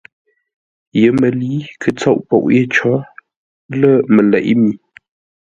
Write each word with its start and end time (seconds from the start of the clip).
YEMƏLǏ 0.99 1.55
kə 1.81 1.89
tsôʼ 1.99 2.19
poʼ 2.29 2.45
yé 2.53 2.61
có, 2.75 2.91
lə̂ 3.79 3.93
məleʼé 4.13 4.51
mi. 4.61 4.71